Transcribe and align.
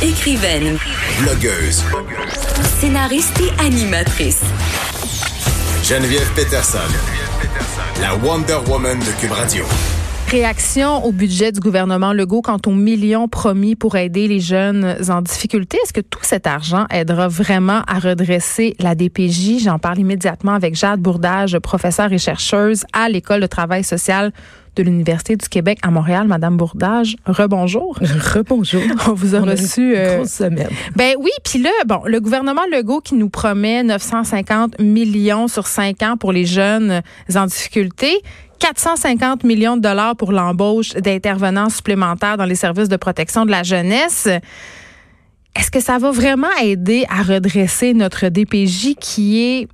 Écrivaine, 0.00 0.78
Blogueuse. 1.20 1.82
scénariste 2.78 3.40
et 3.40 3.60
animatrice. 3.60 4.42
Geneviève 5.82 6.30
Peterson. 6.36 6.78
La 8.00 8.14
Wonder 8.14 8.58
Woman 8.68 9.00
de 9.00 9.20
Cube 9.20 9.32
Radio. 9.32 9.64
Réaction 10.28 11.04
au 11.04 11.10
budget 11.10 11.50
du 11.50 11.58
gouvernement 11.58 12.12
Legault 12.12 12.42
quant 12.42 12.58
aux 12.64 12.74
millions 12.74 13.26
promis 13.26 13.74
pour 13.74 13.96
aider 13.96 14.28
les 14.28 14.38
jeunes 14.40 14.96
en 15.08 15.20
difficulté. 15.20 15.78
Est-ce 15.82 15.92
que 15.92 16.00
tout 16.00 16.22
cet 16.22 16.46
argent 16.46 16.86
aidera 16.90 17.26
vraiment 17.26 17.82
à 17.88 17.98
redresser 17.98 18.76
la 18.78 18.94
DPJ? 18.94 19.64
J'en 19.64 19.80
parle 19.80 19.98
immédiatement 19.98 20.52
avec 20.52 20.76
Jade 20.76 21.00
Bourdage, 21.00 21.58
professeure 21.58 22.12
et 22.12 22.18
chercheuse 22.18 22.84
à 22.92 23.08
l'École 23.08 23.40
de 23.40 23.46
travail 23.46 23.82
social 23.82 24.32
de 24.76 24.82
l'Université 24.82 25.36
du 25.36 25.48
Québec 25.48 25.78
à 25.82 25.90
Montréal. 25.90 26.26
Madame 26.28 26.56
Bourdage, 26.56 27.16
rebonjour. 27.26 27.98
Rebonjour. 28.34 28.82
On 29.08 29.14
vous 29.14 29.34
a 29.34 29.40
On 29.40 29.48
a 29.48 29.52
reçu. 29.52 29.92
une 29.92 29.96
euh, 29.96 30.16
grosse 30.18 30.32
semaine. 30.32 30.68
ben 30.94 31.14
oui, 31.18 31.30
puis 31.44 31.60
là, 31.60 31.70
bon, 31.86 32.00
le 32.04 32.20
gouvernement 32.20 32.62
Legault 32.70 33.00
qui 33.00 33.14
nous 33.14 33.28
promet 33.30 33.82
950 33.82 34.78
millions 34.80 35.48
sur 35.48 35.66
cinq 35.66 36.02
ans 36.02 36.16
pour 36.16 36.32
les 36.32 36.44
jeunes 36.44 37.02
en 37.34 37.46
difficulté. 37.46 38.22
450 38.58 39.44
millions 39.44 39.76
de 39.76 39.82
dollars 39.82 40.16
pour 40.16 40.32
l'embauche 40.32 40.94
d'intervenants 40.94 41.68
supplémentaires 41.68 42.36
dans 42.36 42.44
les 42.46 42.54
services 42.54 42.88
de 42.88 42.96
protection 42.96 43.44
de 43.44 43.50
la 43.50 43.62
jeunesse. 43.62 44.28
Est-ce 45.54 45.70
que 45.70 45.80
ça 45.80 45.98
va 45.98 46.10
vraiment 46.10 46.50
aider 46.62 47.04
à 47.08 47.22
redresser 47.22 47.94
notre 47.94 48.28
DPJ 48.28 48.94
qui 49.00 49.42
est, 49.42 49.68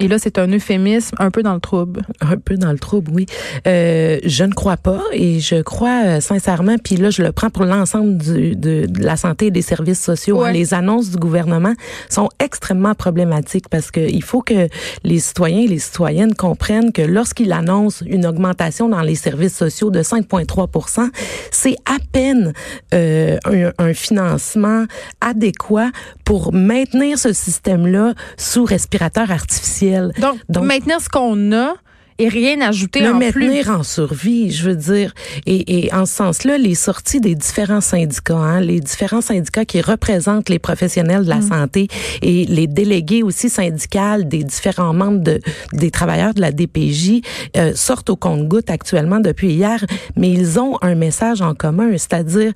et 0.00 0.08
là 0.08 0.18
c'est 0.18 0.38
un 0.38 0.46
euphémisme, 0.48 1.16
un 1.18 1.30
peu 1.30 1.42
dans 1.42 1.54
le 1.54 1.60
trouble? 1.60 2.02
Un 2.20 2.36
peu 2.36 2.56
dans 2.56 2.72
le 2.72 2.78
trouble, 2.78 3.10
oui. 3.14 3.26
Euh, 3.66 4.18
je 4.24 4.44
ne 4.44 4.52
crois 4.52 4.76
pas 4.76 5.00
et 5.12 5.40
je 5.40 5.62
crois 5.62 6.02
euh, 6.04 6.20
sincèrement, 6.20 6.76
puis 6.82 6.96
là 6.96 7.10
je 7.10 7.22
le 7.22 7.32
prends 7.32 7.50
pour 7.50 7.64
l'ensemble 7.64 8.16
du- 8.18 8.56
de, 8.56 8.86
de 8.86 9.02
la 9.02 9.16
santé 9.16 9.46
et 9.46 9.50
des 9.50 9.62
services 9.62 10.00
sociaux. 10.00 10.42
Ouais. 10.42 10.48
hein. 10.48 10.52
Les 10.52 10.74
annonces 10.74 11.10
du 11.10 11.16
gouvernement 11.16 11.74
sont 12.10 12.28
extrêmement 12.38 12.94
problématiques 12.94 13.68
parce 13.68 13.90
que 13.90 14.00
il 14.00 14.22
faut 14.22 14.42
que 14.42 14.68
les 15.04 15.18
citoyens 15.18 15.60
et 15.60 15.66
les 15.68 15.78
citoyennes 15.78 16.34
comprennent 16.34 16.92
que 16.92 17.02
lorsqu'il 17.02 17.52
annonce 17.52 18.02
une 18.06 18.26
augmentation 18.26 18.88
dans 18.88 19.02
les 19.02 19.14
services 19.14 19.56
sociaux 19.56 19.90
de 19.90 20.00
5,3 20.02 21.10
c'est 21.50 21.76
à 21.86 21.96
peine 22.12 22.52
euh, 22.94 23.38
un, 23.44 23.72
un 23.78 23.94
financement 23.94 24.84
adéquat 25.20 25.90
pour 26.24 26.52
maintenir 26.52 27.18
ce 27.18 27.32
système-là 27.32 28.14
sous 28.36 28.64
respirateur 28.64 29.30
artificiel. 29.30 29.85
Donc, 30.20 30.36
Donc- 30.48 30.64
maintenir 30.64 31.00
ce 31.00 31.08
qu'on 31.08 31.52
a 31.52 31.74
et 32.18 32.28
rien 32.30 32.62
ajouter 32.62 33.00
le 33.00 33.12
en 33.12 33.18
plus. 33.18 33.46
maintenir 33.46 33.70
en 33.70 33.82
survie, 33.82 34.50
je 34.50 34.70
veux 34.70 34.74
dire. 34.76 35.12
Et, 35.44 35.84
et 35.84 35.92
en 35.92 36.06
ce 36.06 36.14
sens-là, 36.14 36.56
les 36.56 36.74
sorties 36.74 37.20
des 37.20 37.34
différents 37.34 37.82
syndicats, 37.82 38.38
hein, 38.38 38.60
les 38.62 38.80
différents 38.80 39.20
syndicats 39.20 39.66
qui 39.66 39.82
représentent 39.82 40.48
les 40.48 40.58
professionnels 40.58 41.24
de 41.24 41.28
la 41.28 41.40
Mm. 41.40 41.48
santé 41.50 41.88
et 42.22 42.46
les 42.46 42.66
délégués 42.68 43.22
aussi 43.22 43.50
syndicales 43.50 44.26
des 44.28 44.44
différents 44.44 44.94
membres 44.94 45.20
de, 45.22 45.40
des 45.74 45.90
travailleurs 45.90 46.32
de 46.32 46.40
la 46.40 46.52
DPJ 46.52 47.20
euh, 47.58 47.72
sortent 47.74 48.08
au 48.08 48.16
compte-goutte 48.16 48.70
actuellement 48.70 49.20
depuis 49.20 49.52
hier, 49.52 49.84
mais 50.16 50.30
ils 50.30 50.58
ont 50.58 50.78
un 50.80 50.94
message 50.94 51.42
en 51.42 51.54
commun, 51.54 51.90
c'est-à-dire 51.98 52.52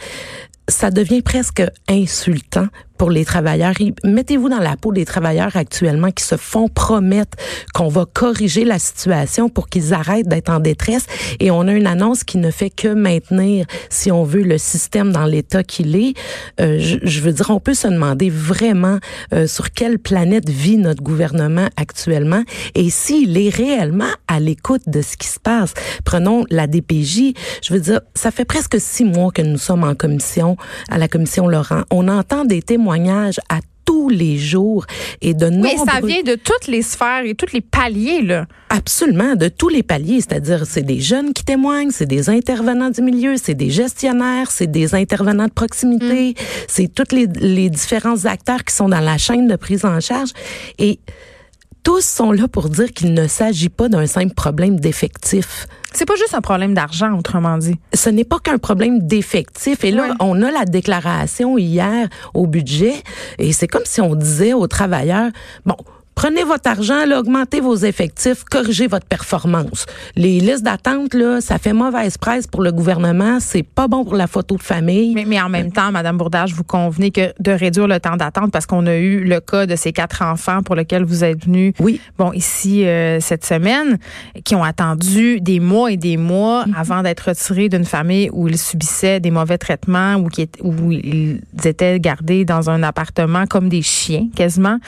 ça 0.68 0.90
devient 0.90 1.20
presque 1.20 1.62
insultant 1.86 2.68
pour 3.00 3.10
les 3.10 3.24
travailleurs. 3.24 3.72
Et 3.80 3.94
Mettez-vous 4.04 4.50
dans 4.50 4.58
la 4.58 4.76
peau 4.76 4.92
des 4.92 5.06
travailleurs 5.06 5.56
actuellement 5.56 6.10
qui 6.10 6.22
se 6.22 6.36
font 6.36 6.68
promettre 6.68 7.38
qu'on 7.72 7.88
va 7.88 8.04
corriger 8.04 8.66
la 8.66 8.78
situation 8.78 9.48
pour 9.48 9.70
qu'ils 9.70 9.94
arrêtent 9.94 10.28
d'être 10.28 10.50
en 10.50 10.60
détresse. 10.60 11.06
Et 11.38 11.50
on 11.50 11.62
a 11.62 11.72
une 11.72 11.86
annonce 11.86 12.24
qui 12.24 12.36
ne 12.36 12.50
fait 12.50 12.68
que 12.68 12.88
maintenir, 12.88 13.64
si 13.88 14.12
on 14.12 14.22
veut, 14.22 14.42
le 14.42 14.58
système 14.58 15.12
dans 15.12 15.24
l'état 15.24 15.64
qu'il 15.64 15.96
est. 15.96 16.12
Euh, 16.60 16.76
je, 16.78 16.98
je 17.02 17.20
veux 17.22 17.32
dire, 17.32 17.48
on 17.48 17.58
peut 17.58 17.72
se 17.72 17.88
demander 17.88 18.28
vraiment 18.28 18.98
euh, 19.32 19.46
sur 19.46 19.70
quelle 19.70 19.98
planète 19.98 20.50
vit 20.50 20.76
notre 20.76 21.02
gouvernement 21.02 21.70
actuellement 21.78 22.42
et 22.74 22.90
s'il 22.90 23.38
est 23.38 23.48
réellement 23.48 24.12
à 24.28 24.40
l'écoute 24.40 24.82
de 24.88 25.00
ce 25.00 25.16
qui 25.16 25.28
se 25.28 25.40
passe. 25.40 25.72
Prenons 26.04 26.44
la 26.50 26.66
DPJ. 26.66 27.32
Je 27.62 27.72
veux 27.72 27.80
dire, 27.80 28.02
ça 28.14 28.30
fait 28.30 28.44
presque 28.44 28.78
six 28.78 29.06
mois 29.06 29.30
que 29.30 29.40
nous 29.40 29.56
sommes 29.56 29.84
en 29.84 29.94
commission, 29.94 30.58
à 30.90 30.98
la 30.98 31.08
commission 31.08 31.48
Laurent. 31.48 31.84
On 31.90 32.06
entend 32.06 32.44
des 32.44 32.60
témoignages 32.60 32.89
à 33.48 33.60
tous 33.84 34.08
les 34.08 34.36
jours 34.38 34.86
et 35.20 35.34
de 35.34 35.46
Mais 35.48 35.76
ça 35.76 35.84
nombreux- 35.94 36.06
vient 36.08 36.22
de 36.22 36.34
toutes 36.36 36.68
les 36.68 36.82
sphères 36.82 37.24
et 37.24 37.34
tous 37.34 37.52
les 37.52 37.60
paliers, 37.60 38.22
là. 38.22 38.46
Absolument, 38.68 39.34
de 39.34 39.48
tous 39.48 39.68
les 39.68 39.82
paliers, 39.82 40.20
c'est-à-dire 40.20 40.64
c'est 40.64 40.82
des 40.82 41.00
jeunes 41.00 41.32
qui 41.32 41.44
témoignent, 41.44 41.90
c'est 41.90 42.06
des 42.06 42.30
intervenants 42.30 42.90
du 42.90 43.02
milieu, 43.02 43.36
c'est 43.36 43.54
des 43.54 43.70
gestionnaires, 43.70 44.50
c'est 44.50 44.68
des 44.70 44.94
intervenants 44.94 45.46
de 45.46 45.52
proximité, 45.52 46.34
c'est 46.68 46.86
tous 46.94 47.12
les, 47.14 47.26
les 47.40 47.68
différents 47.68 48.24
acteurs 48.26 48.64
qui 48.64 48.74
sont 48.74 48.88
dans 48.88 49.00
la 49.00 49.18
chaîne 49.18 49.48
de 49.48 49.56
prise 49.56 49.84
en 49.84 49.98
charge 50.00 50.30
et 50.78 51.00
tous 51.82 52.04
sont 52.04 52.32
là 52.32 52.46
pour 52.48 52.68
dire 52.68 52.92
qu'il 52.92 53.14
ne 53.14 53.26
s'agit 53.26 53.68
pas 53.68 53.88
d'un 53.88 54.06
simple 54.06 54.34
problème 54.34 54.78
d'effectifs. 54.80 55.66
C'est 55.92 56.04
pas 56.06 56.14
juste 56.16 56.34
un 56.34 56.40
problème 56.40 56.74
d'argent, 56.74 57.16
autrement 57.18 57.58
dit. 57.58 57.74
Ce 57.94 58.10
n'est 58.10 58.24
pas 58.24 58.38
qu'un 58.38 58.58
problème 58.58 59.00
d'effectifs. 59.00 59.82
Et 59.84 59.90
là, 59.90 60.02
Ouais. 60.04 60.14
on 60.20 60.40
a 60.42 60.50
la 60.50 60.64
déclaration 60.64 61.58
hier 61.58 62.08
au 62.34 62.46
budget 62.46 62.94
et 63.38 63.52
c'est 63.52 63.66
comme 63.66 63.82
si 63.84 64.00
on 64.00 64.14
disait 64.14 64.52
aux 64.52 64.66
travailleurs, 64.68 65.30
bon, 65.66 65.76
Prenez 66.14 66.44
votre 66.44 66.68
argent, 66.68 67.06
là, 67.06 67.18
augmentez 67.20 67.60
vos 67.60 67.76
effectifs, 67.76 68.44
corrigez 68.44 68.86
votre 68.88 69.06
performance. 69.06 69.86
Les 70.16 70.38
listes 70.40 70.62
d'attente, 70.64 71.14
là, 71.14 71.40
ça 71.40 71.56
fait 71.56 71.72
mauvaise 71.72 72.18
presse 72.18 72.46
pour 72.46 72.60
le 72.62 72.72
gouvernement, 72.72 73.38
c'est 73.40 73.62
pas 73.62 73.88
bon 73.88 74.04
pour 74.04 74.16
la 74.16 74.26
photo 74.26 74.56
de 74.56 74.62
famille. 74.62 75.14
Mais, 75.14 75.24
mais 75.24 75.40
en 75.40 75.48
même 75.48 75.72
temps, 75.72 75.90
Madame 75.90 76.18
Bourdage, 76.18 76.52
vous 76.52 76.64
convenez 76.64 77.10
que 77.10 77.32
de 77.40 77.52
réduire 77.52 77.86
le 77.88 77.98
temps 78.00 78.16
d'attente, 78.16 78.52
parce 78.52 78.66
qu'on 78.66 78.86
a 78.86 78.96
eu 78.96 79.24
le 79.24 79.40
cas 79.40 79.64
de 79.64 79.76
ces 79.76 79.92
quatre 79.94 80.20
enfants 80.20 80.62
pour 80.62 80.74
lesquels 80.74 81.04
vous 81.04 81.24
êtes 81.24 81.42
venus, 81.46 81.72
Oui. 81.80 82.00
bon, 82.18 82.32
ici 82.34 82.84
euh, 82.86 83.18
cette 83.20 83.46
semaine, 83.46 83.98
qui 84.44 84.54
ont 84.54 84.64
attendu 84.64 85.40
des 85.40 85.58
mois 85.58 85.90
et 85.90 85.96
des 85.96 86.18
mois 86.18 86.66
Mhm. 86.66 86.74
avant 86.76 87.02
d'être 87.02 87.28
retirés 87.28 87.70
d'une 87.70 87.86
famille 87.86 88.28
où 88.34 88.46
ils 88.46 88.58
subissaient 88.58 89.20
des 89.20 89.30
mauvais 89.30 89.56
traitements, 89.56 90.16
ou 90.16 90.28
qui 90.28 90.46
où 90.62 90.90
ils 90.92 91.40
étaient 91.64 91.98
gardés 91.98 92.44
dans 92.44 92.68
un 92.68 92.82
appartement 92.82 93.46
comme 93.46 93.70
des 93.70 93.80
chiens, 93.82 94.28
quasiment. 94.36 94.78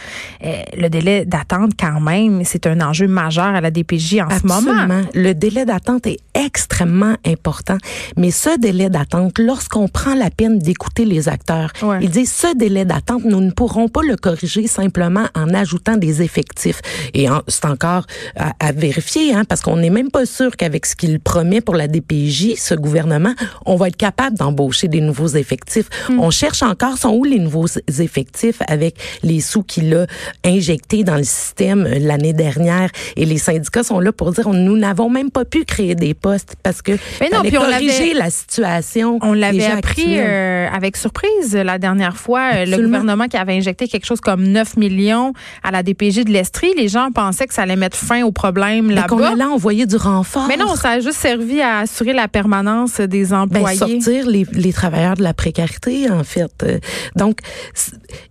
Euh, 0.44 0.62
le 0.76 0.88
délai 0.88 1.11
d'attente, 1.26 1.72
quand 1.78 2.00
même, 2.00 2.42
c'est 2.44 2.66
un 2.66 2.80
enjeu 2.80 3.06
majeur 3.06 3.46
à 3.46 3.60
la 3.60 3.70
DPJ 3.70 4.20
en 4.20 4.30
ce 4.30 4.46
moment. 4.46 5.02
Le 5.14 5.32
délai 5.32 5.64
d'attente 5.64 6.06
est 6.06 6.18
extrêmement 6.34 7.16
important. 7.26 7.76
Mais 8.16 8.31
ce 8.31 8.59
délai 8.59 8.88
d'attente, 8.91 9.38
lorsqu'on 9.38 9.88
prend 9.88 10.15
la 10.15 10.31
peine 10.31 10.59
d'écouter 10.59 11.04
les 11.04 11.28
acteurs, 11.28 11.70
Ouais. 11.82 11.98
ils 12.03 12.10
disent 12.10 12.32
ce 12.32 12.56
délai 12.56 12.84
d'attente, 12.84 13.25
nous 13.25 13.41
ne 13.41 13.50
pourrons 13.50 13.88
pas 13.88 14.03
le 14.03 14.16
corriger 14.16 14.66
simplement 14.66 15.26
en 15.34 15.53
ajoutant 15.54 15.97
des 15.97 16.22
effectifs. 16.22 16.81
Et 17.15 17.28
en- 17.28 17.43
c'est 17.48 17.65
encore 17.66 18.06
à, 18.37 18.53
à 18.60 18.72
vérifier, 18.72 19.34
hein, 19.34 19.44
parce 19.48 19.60
qu'on 19.60 19.76
n'est 19.76 19.91
même 19.91 20.10
pas 20.10 20.26
sûr 20.26 20.56
qu'avec 20.56 20.87
ce 20.87 20.97
qu'il 20.97 21.20
promet 21.20 21.60
pour 21.60 21.75
la 21.75 21.88
DPJ, 21.88 22.54
ce 22.56 22.75
gouvernement, 22.75 23.34
on 23.66 23.76
va 23.76 23.88
être 23.88 23.97
capable 23.97 24.37
d'embaucher 24.38 24.88
des 24.88 25.00
nouveaux 25.00 25.28
effectifs. 25.28 25.88
On 26.10 26.31
cherche 26.31 26.62
encore, 26.62 26.99
sont 26.99 27.10
où 27.10 27.25
les 27.25 27.38
nouveaux 27.38 27.66
effectifs 28.00 28.60
avec 28.69 28.97
les 29.22 29.41
sous 29.41 29.62
qu'il 29.62 29.94
a 29.94 30.06
injectés 30.44 31.04
dans 31.04 31.16
le 31.16 31.25
système 31.25 31.87
euh, 31.87 31.99
l'année 31.99 32.32
dernière? 32.32 32.91
Et 33.16 33.25
les 33.25 33.38
syndicats 33.38 33.82
sont 33.82 34.00
là 34.00 34.12
pour 34.12 34.32
dire, 34.32 34.49
nous 34.50 34.76
n'avons 34.76 35.10
même 35.10 35.31
pas 35.31 35.44
pu 35.44 35.64
créer 35.64 35.94
des 35.94 36.14
parce 36.62 36.82
que 36.82 36.92
Mais 37.20 37.28
non, 37.32 37.42
puis 37.42 37.58
on 37.58 37.62
corriger 37.62 38.14
la 38.14 38.30
situation. 38.30 39.18
On 39.22 39.32
l'avait 39.32 39.66
appris 39.66 40.18
euh, 40.18 40.68
avec 40.72 40.96
surprise 40.96 41.54
la 41.54 41.78
dernière 41.78 42.16
fois. 42.16 42.50
Euh, 42.54 42.64
Le 42.64 42.82
gouvernement 42.82 43.26
qui 43.26 43.36
avait 43.36 43.56
injecté 43.56 43.88
quelque 43.88 44.06
chose 44.06 44.20
comme 44.20 44.42
9 44.44 44.76
millions 44.76 45.32
à 45.62 45.70
la 45.70 45.82
DPJ 45.82 46.24
de 46.24 46.30
l'Estrie. 46.30 46.72
Les 46.76 46.88
gens 46.88 47.10
pensaient 47.12 47.46
que 47.46 47.54
ça 47.54 47.62
allait 47.62 47.76
mettre 47.76 47.96
fin 47.96 48.22
au 48.22 48.32
problème 48.32 48.86
Mais 48.86 49.02
qu'on 49.08 49.18
là-bas. 49.18 49.32
allait 49.32 49.44
envoyer 49.44 49.86
du 49.86 49.96
renfort. 49.96 50.46
Mais 50.48 50.56
non, 50.56 50.76
ça 50.76 50.90
a 50.90 51.00
juste 51.00 51.18
servi 51.18 51.60
à 51.60 51.78
assurer 51.80 52.12
la 52.12 52.28
permanence 52.28 53.00
des 53.00 53.26
Ben, 53.26 53.40
employés. 53.42 53.76
sortir 53.78 54.26
les, 54.26 54.46
les 54.52 54.72
travailleurs 54.72 55.16
de 55.16 55.22
la 55.22 55.34
précarité, 55.34 56.08
en 56.10 56.24
fait. 56.24 56.50
Euh, 56.62 56.78
Donc, 57.16 57.38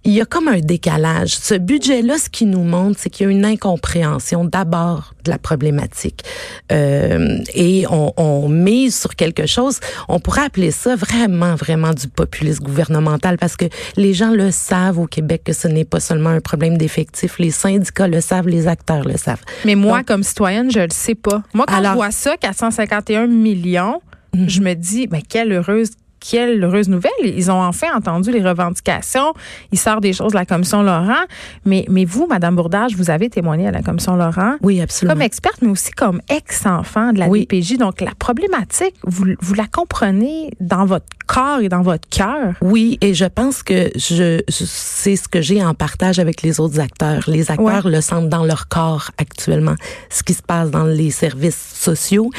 il 0.03 0.13
y 0.13 0.21
a 0.21 0.25
comme 0.25 0.47
un 0.47 0.59
décalage. 0.59 1.35
Ce 1.35 1.55
budget-là, 1.55 2.17
ce 2.17 2.29
qui 2.29 2.45
nous 2.45 2.63
montre, 2.63 2.97
c'est 2.99 3.09
qu'il 3.09 3.25
y 3.25 3.29
a 3.29 3.31
une 3.31 3.45
incompréhension 3.45 4.45
d'abord 4.45 5.13
de 5.23 5.29
la 5.31 5.37
problématique. 5.37 6.23
Euh, 6.71 7.37
et 7.53 7.85
on, 7.89 8.13
on 8.17 8.47
mise 8.49 8.99
sur 8.99 9.15
quelque 9.15 9.45
chose, 9.45 9.79
on 10.07 10.19
pourrait 10.19 10.43
appeler 10.45 10.71
ça 10.71 10.95
vraiment, 10.95 11.55
vraiment 11.55 11.93
du 11.93 12.07
populisme 12.07 12.63
gouvernemental 12.63 13.37
parce 13.37 13.55
que 13.55 13.65
les 13.97 14.13
gens 14.13 14.31
le 14.31 14.51
savent 14.51 14.99
au 14.99 15.07
Québec 15.07 15.43
que 15.45 15.53
ce 15.53 15.67
n'est 15.67 15.85
pas 15.85 15.99
seulement 15.99 16.29
un 16.29 16.41
problème 16.41 16.77
d'effectifs. 16.77 17.39
Les 17.39 17.51
syndicats 17.51 18.07
le 18.07 18.21
savent, 18.21 18.47
les 18.47 18.67
acteurs 18.67 19.03
le 19.07 19.17
savent. 19.17 19.41
Mais 19.65 19.75
moi, 19.75 19.99
Donc- 19.99 20.07
comme 20.07 20.23
citoyenne, 20.23 20.71
je 20.71 20.79
le 20.79 20.87
sais 20.91 21.15
pas. 21.15 21.43
Moi, 21.53 21.65
quand 21.67 21.75
Alors- 21.75 21.91
je 21.93 21.97
vois 21.97 22.11
ça, 22.11 22.37
451 22.37 23.27
millions, 23.27 24.01
je 24.33 24.61
me 24.61 24.73
dis, 24.73 25.07
ben, 25.07 25.21
quelle 25.27 25.51
heureuse 25.51 25.91
quelle 26.29 26.63
heureuse 26.63 26.87
nouvelle. 26.87 27.11
Ils 27.23 27.49
ont 27.51 27.61
enfin 27.61 27.87
entendu 27.95 28.31
les 28.31 28.41
revendications. 28.47 29.33
Ils 29.71 29.79
sortent 29.79 30.01
des 30.03 30.13
choses 30.13 30.31
de 30.31 30.37
la 30.37 30.45
commission 30.45 30.83
Laurent. 30.83 31.25
Mais, 31.65 31.85
mais 31.89 32.05
vous, 32.05 32.27
Madame 32.27 32.55
Bourdage, 32.55 32.95
vous 32.95 33.09
avez 33.09 33.29
témoigné 33.29 33.67
à 33.67 33.71
la 33.71 33.81
commission 33.81 34.15
Laurent. 34.15 34.55
Oui, 34.61 34.79
absolument. 34.81 35.15
Comme 35.15 35.21
experte, 35.23 35.61
mais 35.61 35.69
aussi 35.69 35.91
comme 35.91 36.21
ex-enfant 36.29 37.11
de 37.11 37.19
la 37.19 37.27
Oui. 37.27 37.41
DPJ. 37.49 37.77
Donc, 37.77 38.01
la 38.01 38.11
problématique, 38.17 38.95
vous, 39.05 39.25
vous 39.41 39.53
la 39.55 39.65
comprenez 39.67 40.51
dans 40.59 40.85
votre 40.85 41.05
corps 41.27 41.59
et 41.61 41.69
dans 41.69 41.81
votre 41.81 42.07
cœur? 42.09 42.53
Oui, 42.61 42.97
et 43.01 43.13
je 43.13 43.25
pense 43.25 43.63
que 43.63 43.89
je, 43.95 44.41
je- 44.47 44.65
c'est 44.65 45.15
ce 45.15 45.27
que 45.27 45.41
j'ai 45.41 45.63
en 45.63 45.73
partage 45.73 46.19
avec 46.19 46.41
les 46.43 46.59
autres 46.59 46.79
acteurs. 46.79 47.23
Les 47.27 47.49
acteurs 47.49 47.87
le 47.89 48.01
sentent 48.01 48.29
dans 48.29 48.45
leur 48.45 48.67
corps 48.67 49.09
actuellement, 49.17 49.75
ce 50.09 50.21
qui 50.23 50.33
se 50.33 50.43
passe 50.43 50.69
dans 50.71 50.83
les 50.85 51.09
services 51.09 51.71
sociaux. 51.75 52.29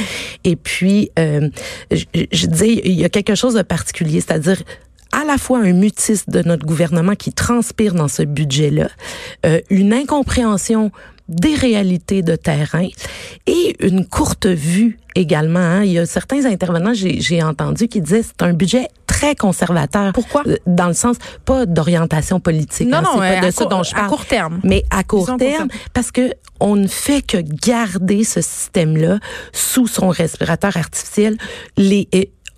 Et 0.44 0.56
puis, 0.56 1.10
euh, 1.18 1.48
je, 1.90 2.04
je 2.30 2.46
dis, 2.46 2.80
il 2.84 2.92
y 2.92 3.04
a 3.04 3.08
quelque 3.08 3.34
chose 3.34 3.54
de 3.54 3.62
particulier, 3.76 4.20
c'est-à-dire 4.20 4.60
à 5.12 5.24
la 5.24 5.38
fois 5.38 5.58
un 5.60 5.72
mutisme 5.72 6.30
de 6.30 6.42
notre 6.50 6.64
gouvernement 6.66 7.14
qui 7.14 7.32
transpire 7.32 7.94
dans 7.94 8.08
ce 8.08 8.22
budget-là, 8.22 8.88
euh, 9.46 9.60
une 9.70 9.92
incompréhension 9.92 10.90
des 11.28 11.54
réalités 11.54 12.22
de 12.22 12.34
terrain 12.36 12.88
et 13.46 13.76
une 13.80 14.04
courte 14.06 14.46
vue 14.46 14.98
également. 15.14 15.60
hein. 15.60 15.82
Il 15.84 15.92
y 15.92 15.98
a 15.98 16.04
certains 16.06 16.44
intervenants, 16.46 16.92
j'ai 16.94 17.42
entendu, 17.42 17.88
qui 17.88 18.00
disaient 18.00 18.22
c'est 18.22 18.42
un 18.42 18.52
budget 18.52 18.88
très 19.06 19.34
conservateur. 19.34 20.12
Pourquoi? 20.12 20.42
Euh, 20.46 20.56
Dans 20.66 20.88
le 20.88 20.94
sens, 20.94 21.16
pas 21.44 21.64
d'orientation 21.66 22.40
politique. 22.40 22.88
Non, 22.88 22.98
hein, 22.98 23.02
non, 23.02 23.10
c'est 23.14 23.34
pas 23.34 23.40
de 23.40 23.46
à 23.46 23.52
ça 23.52 23.60
court- 23.64 23.68
dont 23.70 23.82
je 23.82 23.92
à 23.92 23.96
parle. 23.96 24.08
court 24.08 24.26
terme. 24.26 24.60
Mais 24.64 24.82
à 24.90 25.04
court 25.04 25.24
Disons 25.26 25.36
terme, 25.38 25.68
court 25.68 25.78
parce 25.94 26.10
que 26.10 26.32
on 26.60 26.74
ne 26.76 26.88
fait 26.88 27.22
que 27.22 27.38
garder 27.70 28.24
ce 28.24 28.40
système-là 28.40 29.18
sous 29.52 29.86
son 29.86 30.08
respirateur 30.08 30.76
artificiel. 30.76 31.36
Les, 31.76 32.08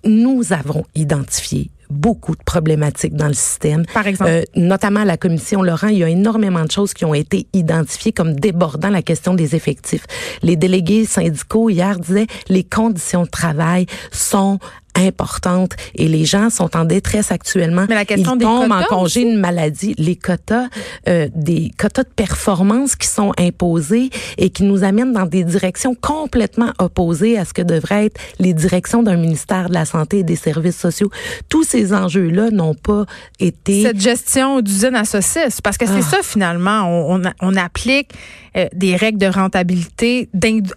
nous 0.05 0.53
avons 0.53 0.85
identifié 0.95 1.69
beaucoup 1.89 2.35
de 2.35 2.43
problématiques 2.43 3.15
dans 3.15 3.27
le 3.27 3.33
système. 3.33 3.85
Par 3.93 4.07
exemple? 4.07 4.31
Euh, 4.31 4.43
notamment 4.55 5.01
à 5.01 5.05
la 5.05 5.17
commission 5.17 5.61
Laurent, 5.61 5.87
il 5.87 5.99
y 5.99 6.03
a 6.03 6.09
énormément 6.09 6.63
de 6.63 6.71
choses 6.71 6.93
qui 6.93 7.05
ont 7.05 7.13
été 7.13 7.47
identifiées 7.53 8.11
comme 8.11 8.39
débordant 8.39 8.89
la 8.89 9.01
question 9.01 9.33
des 9.33 9.55
effectifs. 9.55 10.05
Les 10.41 10.55
délégués 10.55 11.05
syndicaux 11.05 11.69
hier 11.69 11.99
disaient 11.99 12.27
les 12.49 12.63
conditions 12.63 13.23
de 13.23 13.29
travail 13.29 13.85
sont 14.11 14.59
importantes 14.95 15.73
et 15.95 16.07
les 16.07 16.25
gens 16.25 16.49
sont 16.49 16.75
en 16.75 16.85
détresse 16.85 17.31
actuellement. 17.31 17.85
Mais 17.89 17.95
la 17.95 18.05
question 18.05 18.33
Ils 18.35 18.39
des 18.39 18.45
tombent 18.45 18.71
en 18.71 18.75
quotas 18.79 18.87
congé 18.87 19.21
aussi. 19.21 19.29
une 19.29 19.37
maladie. 19.39 19.95
Les 19.97 20.15
quotas, 20.15 20.67
euh, 21.07 21.27
des 21.35 21.71
quotas 21.77 22.03
de 22.03 22.09
performance 22.15 22.95
qui 22.95 23.07
sont 23.07 23.31
imposés 23.37 24.09
et 24.37 24.49
qui 24.49 24.63
nous 24.63 24.83
amènent 24.83 25.13
dans 25.13 25.25
des 25.25 25.43
directions 25.43 25.95
complètement 25.95 26.71
opposées 26.79 27.37
à 27.37 27.45
ce 27.45 27.53
que 27.53 27.61
devraient 27.61 28.05
être 28.07 28.19
les 28.39 28.53
directions 28.53 29.03
d'un 29.03 29.17
ministère 29.17 29.69
de 29.69 29.73
la 29.73 29.85
Santé 29.85 30.19
et 30.19 30.23
des 30.23 30.35
Services 30.35 30.77
sociaux. 30.77 31.09
Tous 31.49 31.63
ces 31.63 31.93
enjeux-là 31.93 32.49
n'ont 32.51 32.75
pas 32.75 33.05
été... 33.39 33.83
cette 33.83 33.99
gestion 33.99 34.61
d'usine 34.61 34.95
à 34.95 35.05
saucisses. 35.05 35.61
Parce 35.61 35.77
que 35.77 35.85
c'est 35.85 35.93
Ah. 35.99 36.01
ça, 36.01 36.17
finalement. 36.23 36.83
On, 36.87 37.21
on, 37.21 37.31
on 37.41 37.55
applique 37.55 38.11
euh, 38.57 38.67
des 38.73 38.95
règles 38.95 39.17
de 39.17 39.27
rentabilité 39.27 40.29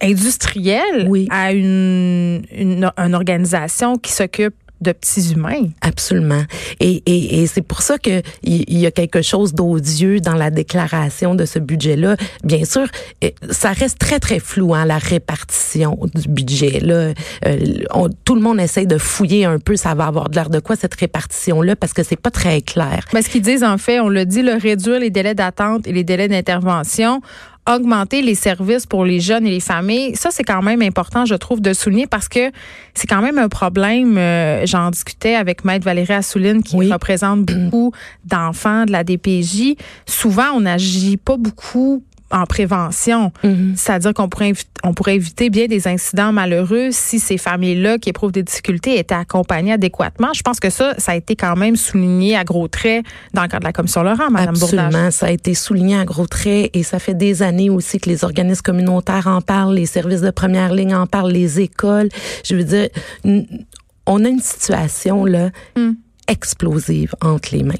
industrielle 0.02 1.06
Oui. 1.08 1.28
à 1.30 1.52
une, 1.52 2.42
une, 2.52 2.90
une 2.96 3.14
organisation 3.14 3.96
qui 3.98 4.07
s'occupe 4.10 4.54
de 4.80 4.92
petits 4.92 5.32
humains. 5.32 5.70
Absolument. 5.80 6.44
Et, 6.78 7.02
et, 7.06 7.42
et 7.42 7.46
c'est 7.48 7.62
pour 7.62 7.82
ça 7.82 7.98
que 7.98 8.22
il 8.44 8.62
il 8.68 8.78
y 8.78 8.86
a 8.86 8.92
quelque 8.92 9.22
chose 9.22 9.52
d'odieux 9.52 10.20
dans 10.20 10.34
la 10.36 10.50
déclaration 10.52 11.34
de 11.34 11.46
ce 11.46 11.58
budget-là. 11.58 12.14
Bien 12.44 12.64
sûr, 12.64 12.86
eh, 13.20 13.34
ça 13.50 13.72
reste 13.72 13.98
très 13.98 14.20
très 14.20 14.38
flou 14.38 14.74
hein, 14.76 14.84
la 14.84 14.98
répartition 14.98 15.98
du 16.14 16.28
budget. 16.28 16.78
Là, 16.78 17.12
Euh, 17.46 17.58
on- 17.92 18.08
tout 18.24 18.36
le 18.36 18.40
monde 18.40 18.60
essaye 18.60 18.86
de 18.86 18.98
fouiller 18.98 19.46
un 19.46 19.58
peu, 19.58 19.74
ça 19.74 19.94
va 19.96 20.06
avoir 20.06 20.28
de 20.28 20.36
l'air 20.36 20.48
de 20.48 20.60
quoi 20.60 20.76
cette 20.76 20.94
répartition-là 20.94 21.74
parce 21.74 21.92
que 21.92 22.04
c'est 22.04 22.14
pas 22.20 22.30
très 22.30 22.62
clair. 22.62 23.00
Mais 23.14 23.22
ce 23.22 23.30
qu'ils 23.30 23.42
disent, 23.42 23.64
en 23.64 23.78
fait, 23.78 23.98
on 23.98 24.08
le 24.08 24.26
dit, 24.26 24.42
le 24.42 24.54
réduire 24.54 25.00
les 25.00 25.10
délais 25.10 25.34
d'attente 25.34 25.88
et 25.88 25.92
les 25.92 26.04
délais 26.04 26.28
d'intervention, 26.28 27.20
augmenter 27.68 28.22
les 28.22 28.34
services 28.34 28.86
pour 28.86 29.04
les 29.04 29.20
jeunes 29.20 29.46
et 29.46 29.50
les 29.50 29.60
familles, 29.60 30.16
ça, 30.16 30.30
c'est 30.32 30.42
quand 30.44 30.62
même 30.62 30.80
important, 30.82 31.24
je 31.26 31.34
trouve, 31.34 31.60
de 31.60 31.72
souligner 31.72 32.06
parce 32.06 32.28
que 32.28 32.50
c'est 32.94 33.06
quand 33.06 33.20
même 33.20 33.38
un 33.38 33.48
problème. 33.48 34.16
euh, 34.18 34.64
J'en 34.66 34.90
discutais 34.90 35.34
avec 35.34 35.64
Maître 35.64 35.84
Valérie 35.84 36.14
Assouline, 36.14 36.62
qui 36.62 36.76
Oui. 36.76 36.90
représente 36.92 37.42
beaucoup 37.42 37.92
d'enfants 38.24 38.84
de 38.86 38.92
la 38.92 39.04
DPJ. 39.04 39.74
Souvent, 40.06 40.52
on 40.54 40.60
n'agit 40.60 41.16
pas 41.16 41.36
beaucoup 41.36 42.02
en 42.30 42.44
prévention. 42.44 43.32
C'est-à-dire 43.76 44.12
qu'on 44.14 44.28
pourrait, 44.28 44.52
évi- 44.52 44.64
on 44.84 44.92
pourrait 44.94 45.16
éviter 45.16 45.50
bien 45.50 45.66
des 45.66 45.88
incidents 45.88 46.32
malheureux 46.32 46.88
si 46.90 47.18
ces 47.20 47.38
familles-là 47.38 47.98
qui 47.98 48.10
éprouvent 48.10 48.32
des 48.32 48.42
difficultés 48.42 48.98
étaient 48.98 49.14
accompagnées 49.14 49.72
adéquatement. 49.72 50.32
Je 50.34 50.42
pense 50.42 50.60
que 50.60 50.70
ça, 50.70 50.94
ça 50.98 51.12
a 51.12 51.16
été 51.16 51.36
quand 51.36 51.56
même 51.56 51.76
souligné 51.76 52.36
à 52.36 52.44
gros 52.44 52.68
traits 52.68 53.04
dans 53.34 53.42
le 53.42 53.48
cadre 53.48 53.60
de 53.60 53.66
la 53.66 53.72
commission 53.72 54.02
Laurent, 54.02 54.30
Madame 54.30 54.54
Bourdage. 54.58 54.78
Absolument, 54.86 55.10
ça 55.10 55.26
a 55.26 55.30
été 55.30 55.54
souligné 55.54 55.96
à 55.98 56.04
gros 56.04 56.26
traits 56.26 56.70
et 56.74 56.82
ça 56.82 56.98
fait 56.98 57.14
des 57.14 57.42
années 57.42 57.70
aussi 57.70 57.98
que 57.98 58.10
les 58.10 58.24
organismes 58.24 58.62
communautaires 58.62 59.26
en 59.26 59.40
parlent, 59.40 59.74
les 59.74 59.86
services 59.86 60.20
de 60.20 60.30
première 60.30 60.72
ligne 60.74 60.94
en 60.94 61.06
parlent, 61.06 61.32
les 61.32 61.60
écoles. 61.60 62.08
Je 62.44 62.54
veux 62.56 62.64
dire, 62.64 62.88
on 64.06 64.24
a 64.24 64.28
une 64.28 64.40
situation 64.40 65.24
là 65.24 65.50
Hmm. 65.76 65.92
explosive 66.28 67.14
entre 67.22 67.54
les 67.54 67.62
mains. 67.62 67.74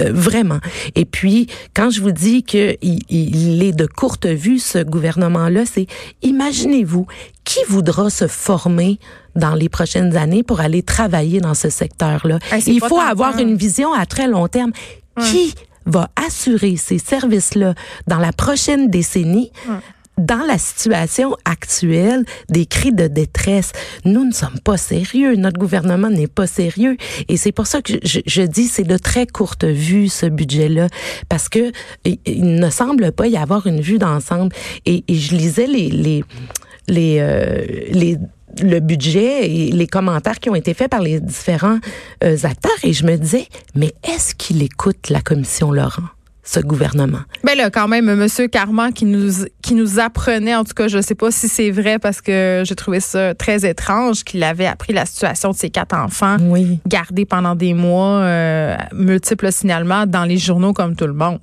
Euh, 0.00 0.10
vraiment. 0.12 0.58
Et 0.96 1.04
puis, 1.04 1.46
quand 1.74 1.90
je 1.90 2.00
vous 2.00 2.10
dis 2.10 2.42
que 2.42 2.76
il, 2.82 3.00
il 3.08 3.62
est 3.62 3.72
de 3.72 3.86
courte 3.86 4.26
vue, 4.26 4.58
ce 4.58 4.78
gouvernement-là, 4.78 5.64
c'est 5.66 5.86
imaginez-vous 6.22 7.06
qui 7.44 7.60
voudra 7.68 8.10
se 8.10 8.26
former 8.26 8.98
dans 9.36 9.54
les 9.54 9.68
prochaines 9.68 10.16
années 10.16 10.42
pour 10.42 10.60
aller 10.60 10.82
travailler 10.82 11.40
dans 11.40 11.54
ce 11.54 11.70
secteur-là? 11.70 12.38
Hey, 12.50 12.60
c'est 12.60 12.72
il 12.72 12.80
faut 12.80 12.98
avoir 12.98 13.38
une 13.38 13.56
vision 13.56 13.92
à 13.92 14.06
très 14.06 14.26
long 14.26 14.48
terme. 14.48 14.72
Qui 15.20 15.54
va 15.86 16.10
assurer 16.16 16.76
ces 16.76 16.98
services-là 16.98 17.74
dans 18.08 18.18
la 18.18 18.32
prochaine 18.32 18.90
décennie? 18.90 19.52
Dans 20.18 20.44
la 20.46 20.58
situation 20.58 21.36
actuelle 21.44 22.24
des 22.48 22.66
cris 22.66 22.92
de 22.92 23.08
détresse, 23.08 23.72
nous 24.04 24.24
ne 24.24 24.32
sommes 24.32 24.60
pas 24.62 24.76
sérieux. 24.76 25.34
Notre 25.34 25.58
gouvernement 25.58 26.08
n'est 26.08 26.28
pas 26.28 26.46
sérieux. 26.46 26.96
Et 27.28 27.36
c'est 27.36 27.52
pour 27.52 27.66
ça 27.66 27.82
que 27.82 27.94
je, 28.02 28.20
je 28.24 28.42
dis 28.42 28.68
c'est 28.68 28.84
de 28.84 28.96
très 28.96 29.26
courte 29.26 29.64
vue, 29.64 30.08
ce 30.08 30.26
budget-là. 30.26 30.86
Parce 31.28 31.48
que 31.48 31.72
il, 32.04 32.60
ne 32.60 32.70
semble 32.70 33.10
pas 33.10 33.26
y 33.26 33.36
avoir 33.36 33.66
une 33.66 33.80
vue 33.80 33.98
d'ensemble. 33.98 34.54
Et, 34.86 35.02
et 35.08 35.14
je 35.16 35.34
lisais 35.34 35.66
les, 35.66 35.90
les, 35.90 36.24
les, 36.86 37.18
euh, 37.20 37.64
les 37.90 38.18
le 38.62 38.78
budget 38.78 39.50
et 39.50 39.72
les 39.72 39.86
commentaires 39.88 40.38
qui 40.38 40.48
ont 40.48 40.54
été 40.54 40.74
faits 40.74 40.90
par 40.90 41.00
les 41.00 41.20
différents 41.20 41.78
euh, 42.22 42.36
acteurs 42.44 42.78
et 42.84 42.92
je 42.92 43.04
me 43.04 43.16
disais 43.16 43.48
mais 43.74 43.92
est-ce 44.04 44.34
qu'il 44.34 44.62
écoute 44.62 45.10
la 45.10 45.20
commission 45.20 45.72
Laurent? 45.72 46.04
Ce 46.44 46.60
gouvernement 46.60 47.20
Ben 47.42 47.56
là, 47.56 47.70
quand 47.70 47.88
même, 47.88 48.14
Monsieur 48.14 48.48
Carman 48.48 48.92
qui 48.92 49.06
nous 49.06 49.32
qui 49.62 49.74
nous 49.74 49.98
apprenait, 49.98 50.54
en 50.54 50.64
tout 50.64 50.74
cas, 50.74 50.88
je 50.88 51.00
sais 51.00 51.14
pas 51.14 51.30
si 51.30 51.48
c'est 51.48 51.70
vrai 51.70 51.98
parce 51.98 52.20
que 52.20 52.62
j'ai 52.66 52.74
trouvé 52.74 53.00
ça 53.00 53.34
très 53.34 53.68
étrange 53.68 54.24
qu'il 54.24 54.42
avait 54.42 54.66
appris 54.66 54.92
la 54.92 55.06
situation 55.06 55.50
de 55.50 55.56
ses 55.56 55.70
quatre 55.70 55.96
enfants 55.96 56.36
Oui. 56.42 56.80
gardés 56.86 57.24
pendant 57.24 57.54
des 57.54 57.72
mois, 57.72 58.18
euh, 58.20 58.76
multiples 58.92 59.50
signalements 59.50 60.06
dans 60.06 60.24
les 60.24 60.36
journaux 60.36 60.72
comme 60.74 60.94
tout 60.96 61.06
le 61.06 61.14
monde. 61.14 61.38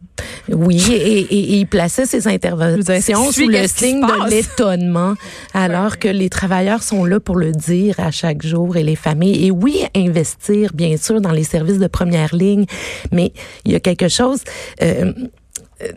Oui, 0.49 0.81
et, 0.91 1.19
et- 1.19 1.53
et 1.53 1.55
il 1.57 1.67
plaçait 1.67 2.05
ses 2.05 2.27
interventions 2.27 3.31
sous 3.31 3.47
le 3.47 3.67
signe 3.67 4.01
de 4.01 4.29
l'étonnement, 4.29 5.13
alors 5.53 5.99
que 5.99 6.07
les 6.07 6.29
travailleurs 6.29 6.83
sont 6.83 7.05
là 7.05 7.19
pour 7.19 7.35
le 7.37 7.51
dire 7.51 7.95
à 7.99 8.11
chaque 8.11 8.41
jour 8.43 8.77
et 8.77 8.83
les 8.83 8.95
familles. 8.95 9.45
Et 9.47 9.51
oui, 9.51 9.83
investir, 9.95 10.71
bien 10.73 10.97
sûr, 10.97 11.21
dans 11.21 11.31
les 11.31 11.43
services 11.43 11.79
de 11.79 11.87
première 11.87 12.35
ligne, 12.35 12.65
mais 13.11 13.31
il 13.65 13.71
y 13.71 13.75
a 13.75 13.79
quelque 13.79 14.07
chose... 14.09 14.39
euh, 14.81 15.13
euh, 15.83 15.87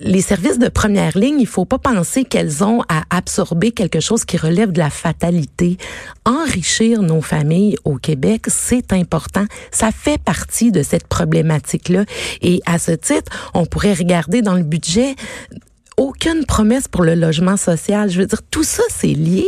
les 0.00 0.22
services 0.22 0.58
de 0.58 0.68
première 0.68 1.16
ligne, 1.16 1.40
il 1.40 1.46
faut 1.46 1.64
pas 1.64 1.78
penser 1.78 2.24
qu'elles 2.24 2.64
ont 2.64 2.82
à 2.88 3.02
absorber 3.10 3.70
quelque 3.70 4.00
chose 4.00 4.24
qui 4.24 4.36
relève 4.36 4.72
de 4.72 4.78
la 4.78 4.90
fatalité. 4.90 5.76
Enrichir 6.24 7.02
nos 7.02 7.20
familles 7.20 7.76
au 7.84 7.96
Québec, 7.96 8.46
c'est 8.48 8.92
important. 8.92 9.44
Ça 9.70 9.90
fait 9.92 10.20
partie 10.20 10.72
de 10.72 10.82
cette 10.82 11.06
problématique-là. 11.06 12.04
Et 12.40 12.60
à 12.66 12.78
ce 12.78 12.92
titre, 12.92 13.50
on 13.54 13.66
pourrait 13.66 13.94
regarder 13.94 14.42
dans 14.42 14.54
le 14.54 14.62
budget 14.62 15.16
aucune 16.00 16.44
promesse 16.46 16.88
pour 16.88 17.02
le 17.02 17.14
logement 17.14 17.56
social. 17.56 18.10
Je 18.10 18.18
veux 18.20 18.26
dire, 18.26 18.40
tout 18.50 18.64
ça, 18.64 18.82
c'est 18.90 19.06
lié. 19.08 19.44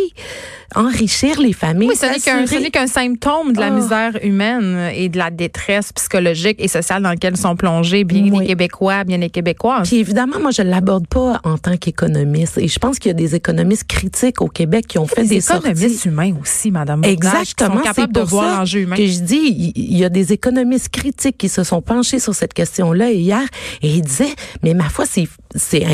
Enrichir 0.75 1.39
les 1.39 1.53
familles. 1.53 1.89
Oui, 1.89 1.97
ce 1.97 2.57
n'est 2.59 2.71
qu'un 2.71 2.87
symptôme 2.87 3.53
de 3.53 3.61
la 3.61 3.67
Ah. 3.67 3.71
misère 3.71 4.13
humaine 4.23 4.91
et 4.95 5.11
de 5.11 5.19
la 5.19 5.31
détresse 5.31 5.93
psychologique 5.93 6.57
et 6.59 6.69
sociale 6.69 7.03
dans 7.03 7.11
laquelle 7.11 7.37
sont 7.37 7.57
plongés 7.57 8.05
bien 8.05 8.23
Oui. 8.23 8.41
les 8.41 8.47
Québécois, 8.47 9.05
bien 9.05 9.19
les 9.19 9.29
Québécoises. 9.29 9.87
Puis 9.89 9.99
évidemment, 9.99 10.41
moi, 10.41 10.51
je 10.51 10.63
l'aborde 10.63 11.07
pas 11.09 11.41
en 11.45 11.59
tant 11.59 11.77
qu'économiste. 11.77 12.57
Et 12.57 12.69
je 12.69 12.79
pense 12.79 12.99
qu'il 12.99 13.11
y 13.11 13.15
a 13.15 13.15
des 13.15 13.35
économistes 13.35 13.87
critiques 13.87 14.41
au 14.41 14.49
Québec 14.49 14.87
qui 14.87 14.99
ont 14.99 15.07
fait 15.07 15.23
des 15.25 15.29
des 15.37 15.41
sorties. 15.43 15.69
économistes 15.69 16.05
humains 16.07 16.33
aussi, 16.41 16.71
Madame 16.71 17.05
Exactement, 17.05 17.43
qui 17.43 17.77
sont 17.77 17.79
c'est 17.81 17.83
capables 17.95 18.13
de 18.15 18.21
pour 18.21 18.29
voir 18.31 18.51
ça 18.53 18.59
l'enjeu 18.61 18.81
humain. 18.81 18.97
que 18.97 19.07
je 19.07 19.21
dis, 19.21 19.73
il 19.77 19.99
y 19.99 20.05
a 20.05 20.09
des 20.09 20.33
économistes 20.33 20.89
critiques 20.89 21.37
qui 21.37 21.51
se 21.51 21.65
sont 21.65 21.83
penchés 21.83 22.19
sur 22.19 22.35
cette 22.35 22.55
question-là 22.55 23.11
hier 23.11 23.43
et 23.83 23.89
ils 23.91 24.03
disaient, 24.03 24.35
mais 24.63 24.73
ma 24.73 24.89
foi, 24.89 25.05
c'est 25.07 25.29
c'est 25.55 25.85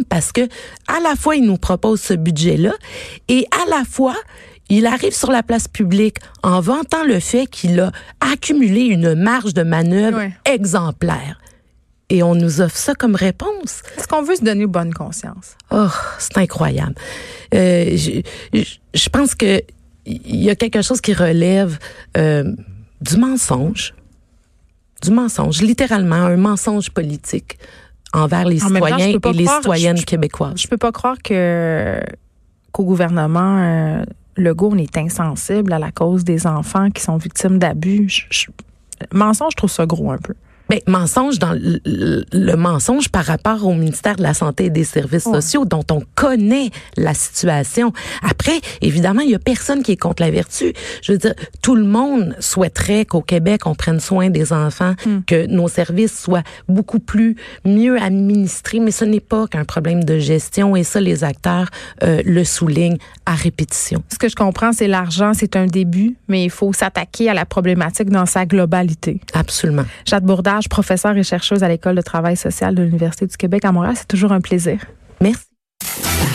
incroyable 0.00 0.04
parce 0.08 0.32
que 0.32 0.42
à 0.88 1.00
la 1.02 1.16
fois 1.16 1.36
ils 1.36 1.44
nous 1.44 1.56
proposent 1.58 2.00
ce 2.00 2.14
budget-là 2.14 2.72
et 3.28 3.46
à 3.52 3.68
la 3.70 3.84
fois 3.84 4.16
il 4.68 4.86
arrive 4.86 5.12
sur 5.14 5.30
la 5.32 5.42
place 5.42 5.66
publique 5.68 6.18
en 6.42 6.60
vantant 6.60 7.04
le 7.04 7.18
fait 7.20 7.46
qu'il 7.46 7.80
a 7.80 7.90
accumulé 8.20 8.82
une 8.82 9.14
marge 9.14 9.52
de 9.54 9.62
manœuvre 9.64 10.18
exemplaire. 10.44 11.40
Et 12.08 12.22
on 12.24 12.34
nous 12.34 12.60
offre 12.60 12.76
ça 12.76 12.94
comme 12.94 13.14
réponse. 13.14 13.82
Est-ce 13.96 14.08
qu'on 14.08 14.22
veut 14.22 14.34
se 14.36 14.42
donner 14.44 14.66
bonne 14.66 14.92
conscience? 14.92 15.56
Oh, 15.70 15.86
c'est 16.18 16.38
incroyable. 16.38 16.94
Euh, 17.54 17.96
je, 17.96 18.20
je- 18.52 18.64
je 18.94 19.08
pense 19.08 19.34
que 19.36 19.60
il 20.06 20.40
y 20.42 20.50
a 20.50 20.56
quelque 20.56 20.82
chose 20.82 21.00
qui 21.00 21.12
relève 21.14 21.78
euh, 22.16 22.44
du 23.00 23.16
mensonge, 23.16 23.94
du 25.02 25.10
mensonge, 25.12 25.62
littéralement 25.62 26.16
un 26.16 26.36
mensonge 26.36 26.90
politique 26.90 27.58
envers 28.12 28.44
les 28.44 28.62
En 28.64 28.68
temps, 28.68 28.74
citoyens 28.74 29.06
et 29.08 29.12
les 29.32 29.44
croire- 29.44 29.56
citoyennes 29.62 29.96
je- 29.96 30.04
québécoises. 30.06 30.60
Je 30.60 30.68
peux 30.68 30.76
pas 30.76 30.92
croire 30.92 31.16
que 31.22 32.00
qu'au 32.72 32.84
gouvernement 32.84 33.58
euh, 33.58 34.04
Legault, 34.36 34.70
on 34.72 34.78
est 34.78 34.96
insensible 34.96 35.72
à 35.72 35.78
la 35.78 35.90
cause 35.90 36.24
des 36.24 36.46
enfants 36.46 36.90
qui 36.90 37.02
sont 37.02 37.16
victimes 37.16 37.58
d'abus. 37.58 38.28
Mensonge, 39.12 39.52
je 39.52 39.56
trouve 39.56 39.70
ça 39.70 39.86
gros 39.86 40.10
un 40.12 40.18
peu. 40.18 40.34
Ben, 40.70 40.78
mensonge 40.86 41.38
dans 41.40 41.52
le, 41.52 41.80
le- 41.84 42.24
le 42.32 42.54
mensonge 42.56 43.08
par 43.08 43.24
rapport 43.24 43.66
au 43.66 43.74
ministère 43.74 44.16
de 44.16 44.22
la 44.22 44.34
Santé 44.34 44.66
et 44.66 44.70
des 44.70 44.84
Services 44.84 45.26
Ouais. 45.26 45.34
sociaux 45.40 45.64
dont 45.64 45.84
on 45.90 46.00
connaît 46.14 46.70
la 46.96 47.12
situation. 47.12 47.92
Après, 48.22 48.60
évidemment, 48.80 49.20
il 49.22 49.30
y 49.30 49.34
a 49.34 49.38
personne 49.38 49.82
qui 49.82 49.92
est 49.92 49.96
contre 49.96 50.22
la 50.22 50.30
vertu. 50.30 50.72
Je 51.02 51.12
veux 51.12 51.18
dire, 51.18 51.34
tout 51.62 51.74
le 51.74 51.84
monde 51.84 52.36
souhaiterait 52.40 53.04
qu'au 53.04 53.20
Québec, 53.20 53.66
on 53.66 53.74
prenne 53.74 54.00
soin 54.00 54.30
des 54.30 54.52
enfants, 54.52 54.94
Hmm. 55.04 55.20
que 55.26 55.46
nos 55.46 55.66
services 55.68 56.18
soient 56.22 56.42
beaucoup 56.68 57.00
plus 57.00 57.36
mieux 57.64 58.00
administrés, 58.00 58.78
mais 58.80 58.90
ce 58.92 59.04
n'est 59.04 59.20
pas 59.20 59.46
qu'un 59.48 59.64
problème 59.64 60.04
de 60.04 60.18
gestion 60.18 60.76
et 60.76 60.84
ça, 60.84 61.00
les 61.00 61.24
acteurs 61.24 61.68
euh, 62.04 62.22
le 62.24 62.44
soulignent 62.44 62.98
à 63.26 63.34
répétition. 63.34 64.02
Ce 64.12 64.18
que 64.18 64.28
je 64.28 64.36
comprends, 64.36 64.72
c'est 64.72 64.88
l'argent, 64.88 65.32
c'est 65.34 65.56
un 65.56 65.66
début, 65.66 66.16
mais 66.28 66.44
il 66.44 66.50
faut 66.50 66.72
s'attaquer 66.72 67.28
à 67.28 67.34
la 67.34 67.44
problématique 67.44 68.10
dans 68.10 68.26
sa 68.26 68.46
globalité. 68.46 69.20
Absolument. 69.34 69.84
Jade 70.04 70.24
Bourdage, 70.60 70.68
professeure 70.68 71.16
et 71.16 71.22
chercheuse 71.22 71.62
à 71.62 71.68
l'École 71.68 71.96
de 71.96 72.02
travail 72.02 72.36
social 72.36 72.74
de 72.74 72.82
l'Université 72.82 73.26
du 73.26 73.36
Québec 73.36 73.64
à 73.64 73.72
Montréal, 73.72 73.94
c'est 73.96 74.08
toujours 74.08 74.32
un 74.32 74.40
plaisir. 74.40 74.84
Merci. 75.20 75.46